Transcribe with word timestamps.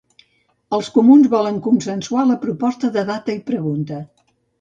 Els 0.77 0.87
comuns 0.93 1.27
volen 1.33 1.59
consensuar 1.67 2.23
la 2.29 2.37
proposta 2.45 2.91
de 2.97 3.05
data 3.11 3.35
i 3.35 3.43
pregunta. 3.51 4.01